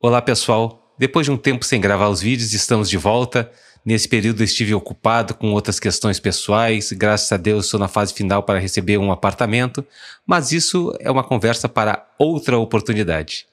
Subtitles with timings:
[0.00, 3.50] Olá pessoal, depois de um tempo sem gravar os vídeos, estamos de volta.
[3.84, 8.44] Nesse período estive ocupado com outras questões pessoais, graças a Deus estou na fase final
[8.44, 9.84] para receber um apartamento,
[10.24, 13.46] mas isso é uma conversa para outra oportunidade.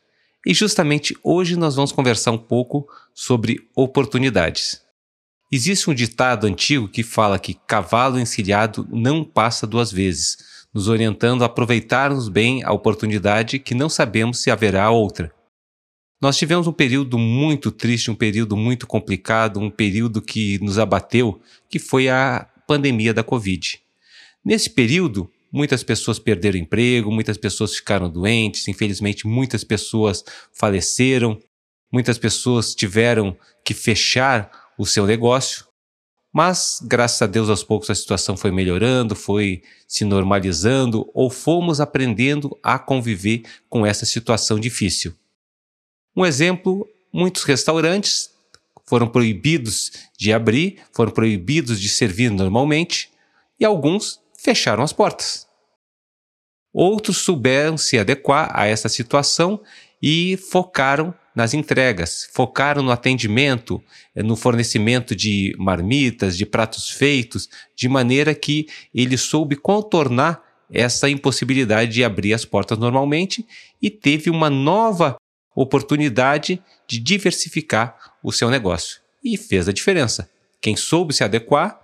[0.45, 4.83] E justamente hoje nós vamos conversar um pouco sobre oportunidades.
[5.51, 10.37] Existe um ditado antigo que fala que cavalo encilhado não passa duas vezes,
[10.71, 15.34] nos orientando a aproveitarmos bem a oportunidade que não sabemos se haverá outra.
[16.21, 21.41] Nós tivemos um período muito triste, um período muito complicado, um período que nos abateu,
[21.69, 23.79] que foi a pandemia da Covid.
[24.43, 31.39] Nesse período, muitas pessoas perderam emprego, muitas pessoas ficaram doentes, infelizmente muitas pessoas faleceram,
[31.91, 35.65] muitas pessoas tiveram que fechar o seu negócio.
[36.31, 41.79] Mas, graças a Deus, aos poucos a situação foi melhorando, foi se normalizando ou fomos
[41.79, 45.13] aprendendo a conviver com essa situação difícil.
[46.15, 48.29] Um exemplo: muitos restaurantes
[48.85, 53.09] foram proibidos de abrir, foram proibidos de servir normalmente
[53.59, 55.47] e alguns fecharam as portas.
[56.71, 59.61] Outros souberam se adequar a essa situação
[60.01, 63.83] e focaram nas entregas, focaram no atendimento,
[64.15, 71.91] no fornecimento de marmitas, de pratos feitos, de maneira que ele soube contornar essa impossibilidade
[71.91, 73.45] de abrir as portas normalmente
[73.81, 75.15] e teve uma nova
[75.55, 78.99] oportunidade de diversificar o seu negócio.
[79.23, 80.29] E fez a diferença.
[80.61, 81.79] Quem soube se adequar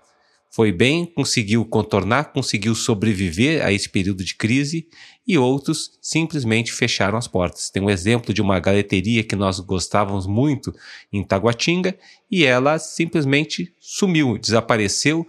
[0.53, 4.85] foi bem, conseguiu contornar, conseguiu sobreviver a esse período de crise
[5.25, 7.69] e outros simplesmente fecharam as portas.
[7.69, 10.75] Tem um exemplo de uma galeteria que nós gostávamos muito
[11.11, 11.97] em Taguatinga
[12.29, 15.25] e ela simplesmente sumiu, desapareceu,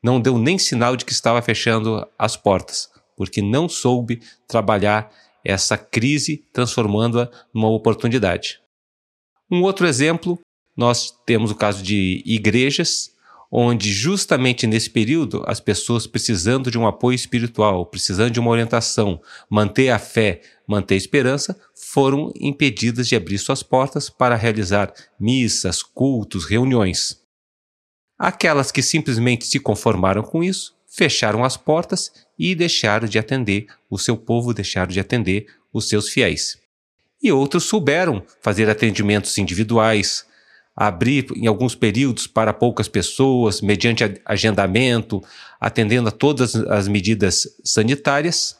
[0.00, 5.10] não deu nem sinal de que estava fechando as portas, porque não soube trabalhar
[5.44, 8.60] essa crise, transformando-a numa oportunidade.
[9.50, 10.38] Um outro exemplo,
[10.76, 13.10] nós temos o caso de igrejas,
[13.50, 19.20] onde justamente nesse período as pessoas precisando de um apoio espiritual, precisando de uma orientação,
[19.50, 25.82] manter a fé, manter a esperança, foram impedidas de abrir suas portas para realizar missas,
[25.82, 27.20] cultos, reuniões.
[28.16, 33.96] Aquelas que simplesmente se conformaram com isso fecharam as portas e deixaram de atender o
[33.96, 36.58] seu povo, deixaram de atender os seus fiéis.
[37.22, 40.26] E outros souberam fazer atendimentos individuais,
[40.76, 45.22] abrir em alguns períodos para poucas pessoas, mediante agendamento,
[45.58, 48.58] atendendo a todas as medidas sanitárias,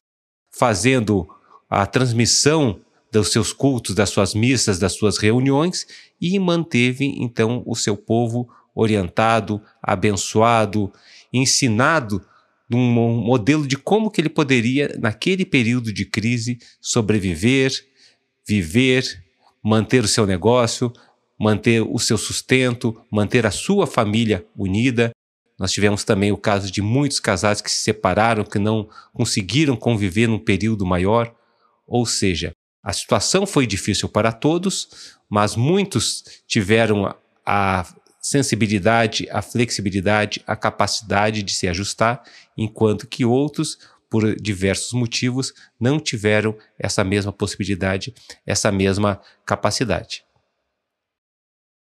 [0.51, 1.29] fazendo
[1.69, 2.81] a transmissão
[3.13, 5.87] dos seus cultos, das suas missas, das suas reuniões
[6.19, 10.91] e manteve então o seu povo orientado, abençoado,
[11.31, 12.25] ensinado
[12.71, 17.73] num modelo de como que ele poderia, naquele período de crise, sobreviver,
[18.47, 19.05] viver,
[19.63, 20.93] manter o seu negócio,
[21.39, 25.11] manter o seu sustento, manter a sua família unida.
[25.59, 30.29] Nós tivemos também o caso de muitos casais que se separaram, que não conseguiram conviver
[30.29, 31.35] num período maior.
[31.87, 32.53] Ou seja,
[32.83, 37.15] a situação foi difícil para todos, mas muitos tiveram
[37.45, 37.87] a
[38.21, 42.23] sensibilidade, a flexibilidade, a capacidade de se ajustar,
[42.57, 43.79] enquanto que outros,
[44.11, 48.13] por diversos motivos, não tiveram essa mesma possibilidade,
[48.45, 50.25] essa mesma capacidade.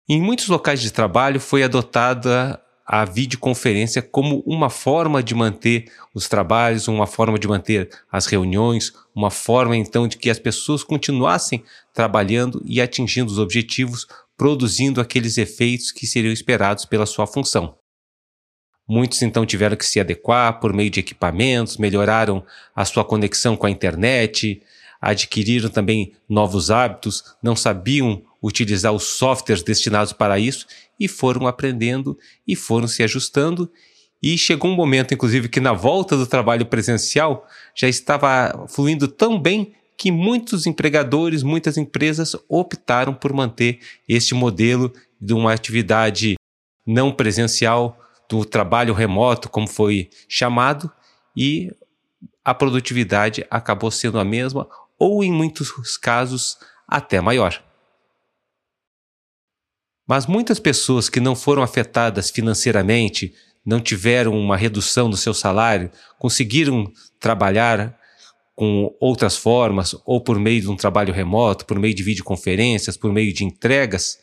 [0.08, 2.60] Em muitos locais de trabalho foi adotada
[2.92, 8.92] a videoconferência como uma forma de manter os trabalhos, uma forma de manter as reuniões,
[9.14, 11.62] uma forma então de que as pessoas continuassem
[11.94, 14.08] trabalhando e atingindo os objetivos
[14.40, 17.76] produzindo aqueles efeitos que seriam esperados pela sua função.
[18.88, 22.42] Muitos então tiveram que se adequar por meio de equipamentos, melhoraram
[22.74, 24.62] a sua conexão com a internet,
[24.98, 30.66] adquiriram também novos hábitos, não sabiam utilizar os softwares destinados para isso
[30.98, 32.16] e foram aprendendo
[32.48, 33.70] e foram se ajustando.
[34.22, 39.38] E chegou um momento, inclusive, que na volta do trabalho presencial já estava fluindo tão
[39.38, 46.36] bem que muitos empregadores, muitas empresas optaram por manter este modelo de uma atividade
[46.86, 50.90] não presencial, do trabalho remoto, como foi chamado,
[51.36, 51.70] e
[52.42, 54.66] a produtividade acabou sendo a mesma
[54.98, 56.56] ou, em muitos casos,
[56.88, 57.62] até maior.
[60.08, 63.34] Mas muitas pessoas que não foram afetadas financeiramente,
[63.66, 67.99] não tiveram uma redução do seu salário, conseguiram trabalhar
[68.60, 73.10] com outras formas, ou por meio de um trabalho remoto, por meio de videoconferências, por
[73.10, 74.18] meio de entregas,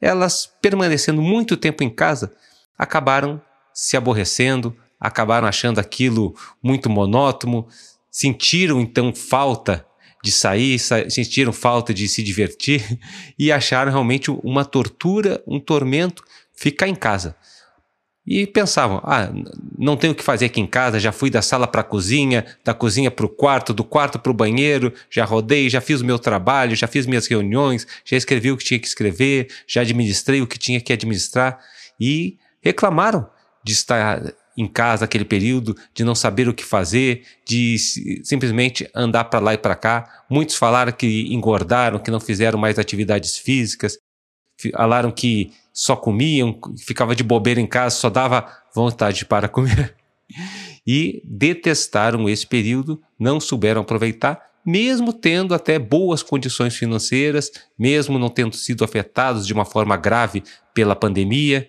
[0.00, 2.32] elas, permanecendo muito tempo em casa,
[2.78, 3.38] acabaram
[3.74, 7.68] se aborrecendo, acabaram achando aquilo muito monótono,
[8.10, 9.84] sentiram então falta
[10.24, 12.98] de sair, sa sentiram falta de se divertir
[13.38, 16.24] e acharam realmente uma tortura, um tormento
[16.54, 17.36] ficar em casa.
[18.26, 19.32] E pensavam: ah,
[19.76, 22.46] não tenho o que fazer aqui em casa, já fui da sala para a cozinha,
[22.64, 26.04] da cozinha para o quarto, do quarto para o banheiro, já rodei, já fiz o
[26.04, 30.40] meu trabalho, já fiz minhas reuniões, já escrevi o que tinha que escrever, já administrei
[30.40, 31.58] o que tinha que administrar.
[32.00, 33.28] E reclamaram
[33.64, 34.22] de estar
[34.56, 37.76] em casa aquele período, de não saber o que fazer, de
[38.22, 40.24] simplesmente andar para lá e para cá.
[40.30, 43.96] Muitos falaram que engordaram, que não fizeram mais atividades físicas,
[44.70, 49.94] falaram que só comiam, ficava de bobeira em casa, só dava vontade para comer.
[50.84, 58.28] E detestaram esse período, não souberam aproveitar, mesmo tendo até boas condições financeiras, mesmo não
[58.28, 60.42] tendo sido afetados de uma forma grave
[60.74, 61.68] pela pandemia,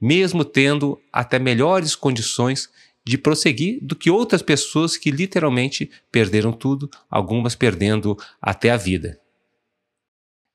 [0.00, 2.68] mesmo tendo até melhores condições
[3.04, 9.18] de prosseguir do que outras pessoas que literalmente perderam tudo, algumas perdendo até a vida.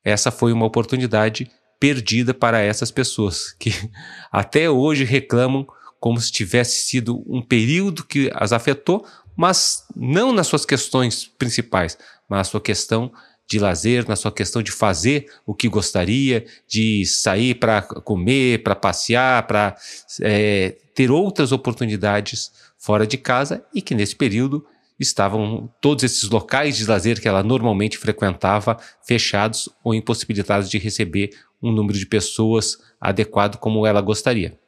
[0.03, 3.71] Essa foi uma oportunidade perdida para essas pessoas que
[4.31, 5.67] até hoje reclamam
[5.99, 11.97] como se tivesse sido um período que as afetou, mas não nas suas questões principais,
[12.29, 13.11] mas na sua questão
[13.49, 18.75] de lazer, na sua questão de fazer o que gostaria, de sair para comer, para
[18.75, 19.75] passear, para
[20.21, 24.65] é, ter outras oportunidades fora de casa e que nesse período
[24.99, 31.29] estavam todos esses locais de lazer que ela normalmente frequentava fechados ou impossibilitados de receber
[31.61, 34.59] um número de pessoas adequado como ela gostaria.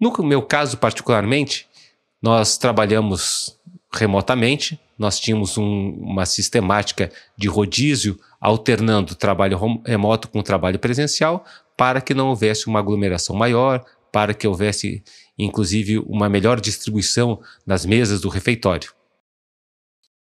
[0.00, 1.68] No meu caso, particularmente,
[2.22, 3.58] nós trabalhamos
[3.92, 11.44] remotamente, nós tínhamos um, uma sistemática de rodízio alternando trabalho remoto com trabalho presencial
[11.76, 15.02] para que não houvesse uma aglomeração maior, para que houvesse
[15.38, 18.92] inclusive uma melhor distribuição nas mesas do refeitório.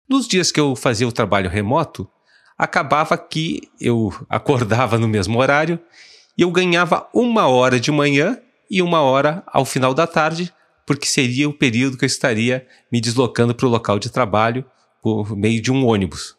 [0.07, 2.09] Nos dias que eu fazia o trabalho remoto,
[2.57, 5.79] acabava que eu acordava no mesmo horário
[6.37, 8.39] e eu ganhava uma hora de manhã
[8.69, 10.51] e uma hora ao final da tarde,
[10.85, 14.65] porque seria o período que eu estaria me deslocando para o local de trabalho
[15.01, 16.35] por meio de um ônibus.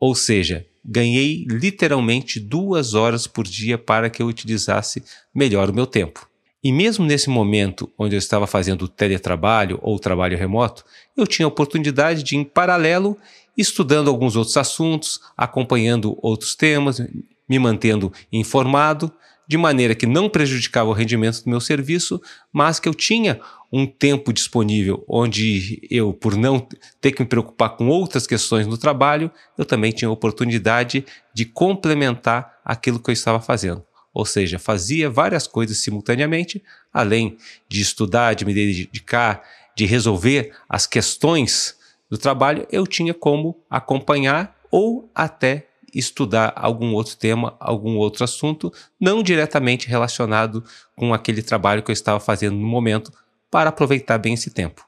[0.00, 5.02] Ou seja, ganhei literalmente duas horas por dia para que eu utilizasse
[5.34, 6.28] melhor o meu tempo.
[6.62, 10.84] E mesmo nesse momento onde eu estava fazendo teletrabalho ou trabalho remoto,
[11.16, 13.16] eu tinha a oportunidade de, em paralelo,
[13.58, 17.02] estudando alguns outros assuntos, acompanhando outros temas,
[17.48, 19.12] me mantendo informado,
[19.48, 22.20] de maneira que não prejudicava o rendimento do meu serviço,
[22.52, 23.40] mas que eu tinha
[23.72, 26.66] um tempo disponível onde eu, por não
[27.00, 31.46] ter que me preocupar com outras questões no trabalho, eu também tinha a oportunidade de
[31.46, 33.82] complementar aquilo que eu estava fazendo.
[34.12, 36.62] Ou seja, fazia várias coisas simultaneamente,
[36.92, 37.36] além
[37.68, 39.42] de estudar, de me dedicar,
[39.74, 41.77] de resolver as questões
[42.10, 48.72] do trabalho, eu tinha como acompanhar ou até estudar algum outro tema, algum outro assunto,
[49.00, 50.62] não diretamente relacionado
[50.96, 53.12] com aquele trabalho que eu estava fazendo no momento,
[53.50, 54.86] para aproveitar bem esse tempo.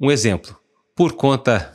[0.00, 0.58] Um exemplo:
[0.96, 1.74] por conta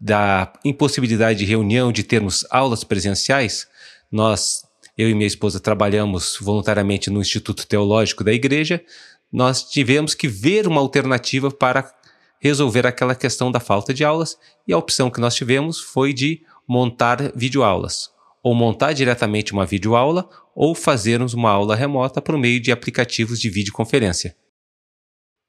[0.00, 3.66] da impossibilidade de reunião, de termos aulas presenciais,
[4.10, 4.64] nós,
[4.96, 8.84] eu e minha esposa, trabalhamos voluntariamente no Instituto Teológico da Igreja.
[9.32, 11.92] Nós tivemos que ver uma alternativa para
[12.40, 16.42] resolver aquela questão da falta de aulas e a opção que nós tivemos foi de
[16.66, 18.10] montar videoaulas,
[18.42, 23.50] ou montar diretamente uma videoaula ou fazermos uma aula remota por meio de aplicativos de
[23.50, 24.36] videoconferência.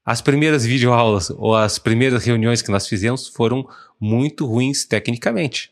[0.05, 3.67] As primeiras videoaulas ou as primeiras reuniões que nós fizemos foram
[3.99, 5.71] muito ruins tecnicamente.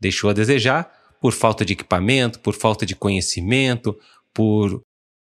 [0.00, 3.98] Deixou a desejar por falta de equipamento, por falta de conhecimento,
[4.32, 4.80] por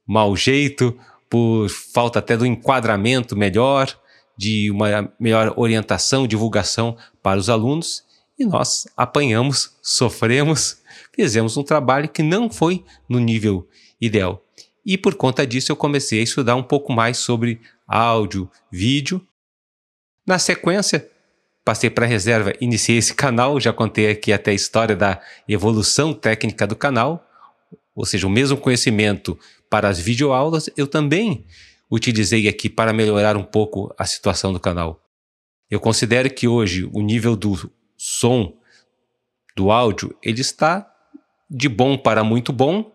[0.08, 0.98] mau jeito,
[1.30, 3.94] por falta até do enquadramento melhor
[4.38, 8.04] de uma melhor orientação, divulgação para os alunos,
[8.38, 10.82] e nós apanhamos, sofremos,
[11.14, 13.68] fizemos um trabalho que não foi no nível
[14.02, 14.44] ideal.
[14.86, 19.26] E por conta disso eu comecei a estudar um pouco mais sobre áudio, vídeo.
[20.26, 21.10] Na sequência,
[21.64, 26.14] passei para a reserva, iniciei esse canal, já contei aqui até a história da evolução
[26.14, 27.26] técnica do canal,
[27.96, 29.38] ou seja, o mesmo conhecimento
[29.70, 31.46] para as videoaulas, eu também
[31.90, 35.02] utilizei aqui para melhorar um pouco a situação do canal.
[35.70, 38.54] Eu considero que hoje o nível do som,
[39.56, 40.90] do áudio, ele está
[41.50, 42.92] de bom para muito bom.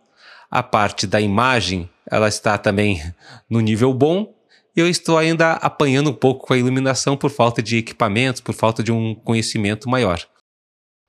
[0.50, 3.02] A parte da imagem, ela está também
[3.48, 4.34] no nível bom.
[4.74, 8.82] Eu estou ainda apanhando um pouco com a iluminação por falta de equipamentos, por falta
[8.82, 10.24] de um conhecimento maior.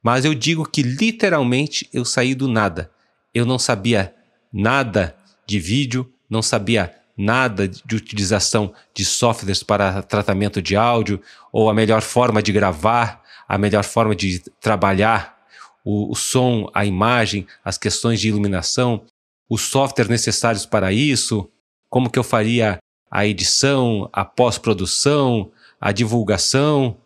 [0.02, 2.92] Mas eu digo que literalmente eu saí do nada.
[3.34, 4.16] Eu não sabia
[4.52, 11.22] nada de vídeo, não sabia nada de utilização de softwares para tratamento de áudio
[11.52, 15.38] ou a melhor forma de gravar, a melhor forma de trabalhar
[15.84, 19.04] o, o som, a imagem, as questões de iluminação,
[19.50, 21.52] os softwares necessários para isso,
[21.90, 22.78] como que eu faria
[23.12, 26.98] a edição, a pós-produção, a divulgação,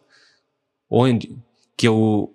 [0.88, 1.36] onde
[1.76, 2.32] que eu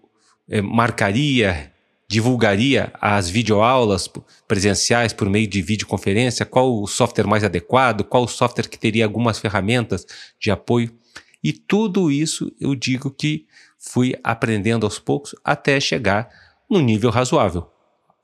[0.48, 1.72] eh, marcaria,
[2.08, 4.08] divulgaria as videoaulas
[4.46, 9.04] presenciais por meio de videoconferência, qual o software mais adequado, qual o software que teria
[9.04, 10.06] algumas ferramentas
[10.40, 10.90] de apoio.
[11.44, 13.46] E tudo isso eu digo que
[13.78, 16.28] fui aprendendo aos poucos até chegar
[16.68, 17.70] no nível razoável.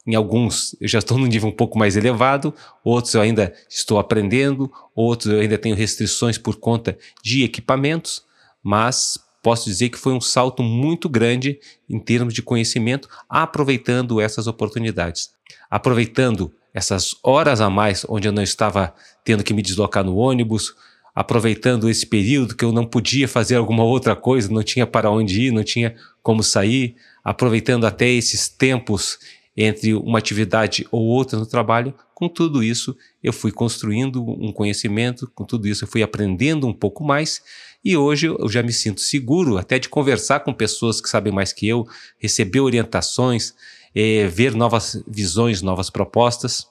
[0.06, 3.98] Em alguns eu já estou num nível um pouco mais elevado, outros eu ainda estou
[3.98, 8.24] aprendendo, outros eu ainda tenho restrições por conta de equipamentos,
[8.62, 14.46] mas posso dizer que foi um salto muito grande em termos de conhecimento, aproveitando essas
[14.46, 15.34] oportunidades.
[15.70, 20.74] Aproveitando essas horas a mais onde eu não estava tendo que me deslocar no ônibus,
[21.14, 25.42] aproveitando esse período que eu não podia fazer alguma outra coisa, não tinha para onde
[25.42, 29.18] ir, não tinha como sair, aproveitando até esses tempos
[29.56, 35.30] entre uma atividade ou outra no trabalho, com tudo isso eu fui construindo um conhecimento,
[35.34, 37.42] com tudo isso eu fui aprendendo um pouco mais.
[37.84, 41.52] E hoje eu já me sinto seguro até de conversar com pessoas que sabem mais
[41.52, 41.86] que eu,
[42.18, 43.54] receber orientações,
[43.94, 46.66] eh, ver novas visões, novas propostas.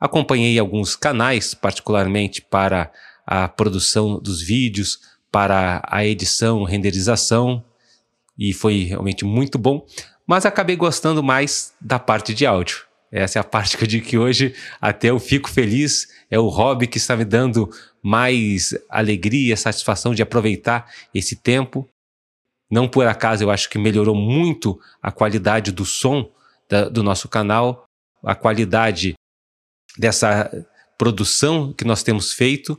[0.00, 2.90] Acompanhei alguns canais, particularmente para
[3.26, 7.62] a produção dos vídeos, para a edição, renderização,
[8.38, 9.84] e foi realmente muito bom,
[10.28, 12.86] mas acabei gostando mais da parte de áudio.
[13.10, 16.48] Essa é a parte que eu digo que hoje até eu fico feliz, é o
[16.48, 17.70] hobby que está me dando
[18.02, 21.88] mais alegria, satisfação de aproveitar esse tempo.
[22.70, 26.30] Não por acaso eu acho que melhorou muito a qualidade do som
[26.68, 27.86] da, do nosso canal,
[28.22, 29.14] a qualidade
[29.96, 30.50] dessa
[30.98, 32.78] produção que nós temos feito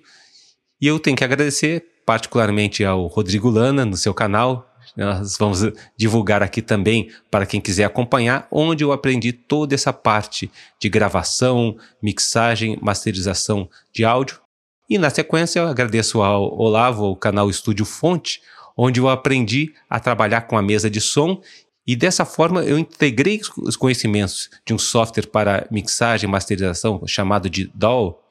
[0.79, 4.68] e eu tenho que agradecer particularmente ao Rodrigo Lana no seu canal.
[4.95, 5.61] Nós vamos
[5.97, 11.77] divulgar aqui também para quem quiser acompanhar, onde eu aprendi toda essa parte de gravação,
[12.01, 14.39] mixagem, masterização de áudio.
[14.89, 18.41] E na sequência eu agradeço ao Olavo, o canal Estúdio Fonte,
[18.75, 21.41] onde eu aprendi a trabalhar com a mesa de som
[21.89, 27.49] e dessa forma eu integrei os conhecimentos de um software para mixagem e masterização chamado
[27.49, 28.21] de DAW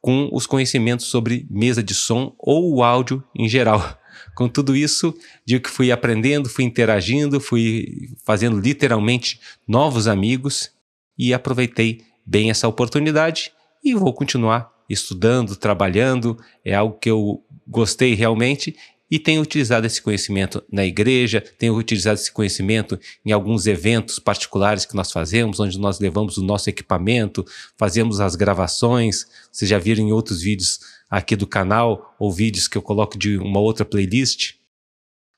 [0.00, 3.98] com os conhecimentos sobre mesa de som ou áudio em geral.
[4.36, 5.14] Com tudo isso,
[5.46, 10.70] digo que fui aprendendo, fui interagindo, fui fazendo literalmente novos amigos
[11.18, 13.50] e aproveitei bem essa oportunidade
[13.82, 18.76] e vou continuar estudando, trabalhando, é algo que eu gostei realmente
[19.10, 24.84] e tenho utilizado esse conhecimento na igreja, tenho utilizado esse conhecimento em alguns eventos particulares
[24.84, 27.42] que nós fazemos, onde nós levamos o nosso equipamento,
[27.78, 29.26] fazemos as gravações.
[29.50, 33.38] Vocês já viram em outros vídeos aqui do canal ou vídeos que eu coloco de
[33.38, 34.54] uma outra playlist,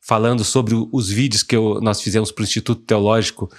[0.00, 3.50] falando sobre os vídeos que eu, nós fizemos para o Instituto Teológico.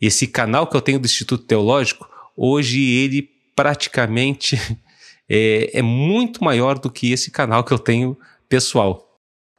[0.00, 4.56] Esse canal que eu tenho do Instituto Teológico, hoje ele praticamente
[5.28, 9.04] é, é muito maior do que esse canal que eu tenho pessoal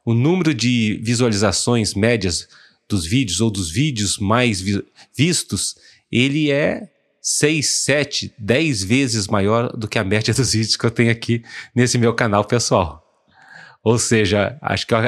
[0.06, 2.48] o número de visualizações médias
[2.88, 4.80] dos vídeos ou dos vídeos mais vi
[5.12, 5.74] vistos,
[6.10, 6.92] ele é
[7.28, 11.42] 6, 7, 10 vezes maior do que a média dos vídeos que eu tenho aqui
[11.74, 13.04] nesse meu canal pessoal.
[13.82, 15.00] Ou seja, acho que eu,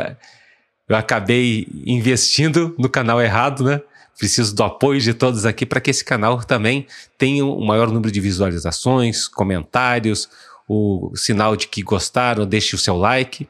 [0.89, 3.81] eu acabei investindo no canal errado, né?
[4.19, 8.11] Preciso do apoio de todos aqui para que esse canal também tenha um maior número
[8.11, 10.29] de visualizações, comentários,
[10.69, 13.49] o sinal de que gostaram, deixe o seu like.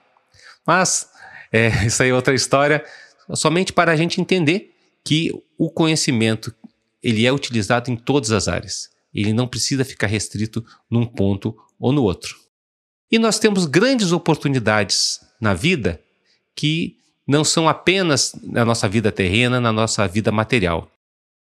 [0.67, 1.09] Mas
[1.51, 2.85] é, isso aí é outra história,
[3.33, 6.55] somente para a gente entender que o conhecimento
[7.02, 8.88] ele é utilizado em todas as áreas.
[9.12, 12.37] Ele não precisa ficar restrito num ponto ou no outro.
[13.11, 16.00] E nós temos grandes oportunidades na vida
[16.55, 20.90] que não são apenas na nossa vida terrena, na nossa vida material.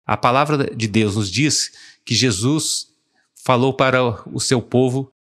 [0.07, 1.73] A palavra de Deus nos diz
[2.04, 2.87] que Jesus
[3.45, 5.12] falou para o seu povo: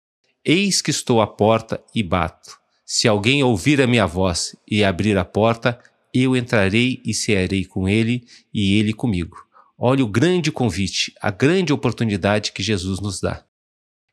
[0.43, 2.57] Eis que estou à porta e bato.
[2.85, 5.79] Se alguém ouvir a minha voz e abrir a porta,
[6.13, 9.48] eu entrarei e cearei com ele e ele comigo.
[9.81, 13.45] Olha o grande convite, a grande oportunidade que Jesus nos dá.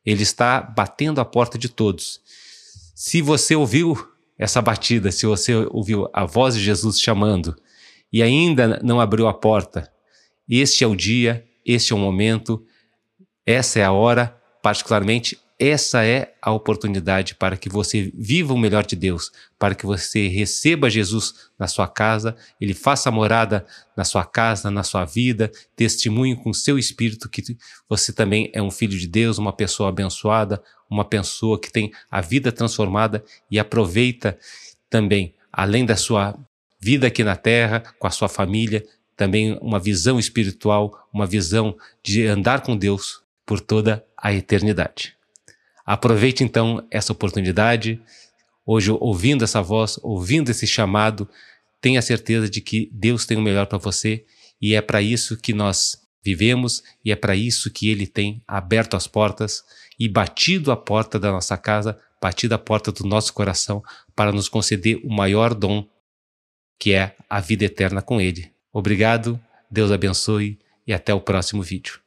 [0.05, 2.21] Ele está batendo a porta de todos.
[2.95, 3.97] Se você ouviu
[4.37, 7.53] essa batida, se você ouviu a voz de Jesus chamando
[8.13, 9.91] e ainda não abriu a porta,
[10.47, 12.65] este é o dia, este é o momento,
[13.45, 18.85] essa é a hora, particularmente essa é a oportunidade para que você viva o melhor
[18.85, 24.23] de Deus, para que você receba Jesus na sua casa, ele faça morada na sua
[24.23, 27.41] casa, na sua vida, testemunhe com seu espírito que
[27.89, 32.21] você também é um filho de Deus, uma pessoa abençoada, uma pessoa que tem a
[32.21, 34.37] vida transformada e aproveita
[34.87, 36.37] também, além da sua
[36.79, 38.85] vida aqui na terra, com a sua família,
[39.15, 45.16] também uma visão espiritual, uma visão de andar com Deus por toda a eternidade.
[45.87, 48.01] Aproveite então essa oportunidade,
[48.65, 51.29] hoje ouvindo essa voz, ouvindo esse chamado,
[51.79, 54.25] tenha certeza de que Deus tem o melhor para você
[54.61, 58.97] e é para isso que nós vivemos e é para isso que Ele tem aberto
[58.97, 59.63] as portas
[59.97, 63.81] e batido a porta da nossa casa, batido a porta do nosso coração
[64.13, 65.87] para nos conceder o maior dom
[66.77, 68.51] que é a vida eterna com Ele.
[68.73, 69.39] Obrigado,
[69.71, 72.06] Deus abençoe e até o próximo vídeo.